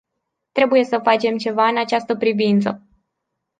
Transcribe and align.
Trebuie 0.51 0.83
să 0.83 0.99
facem 1.03 1.37
ceva 1.37 1.67
în 1.67 1.77
această 1.77 2.15
privință. 2.15 2.81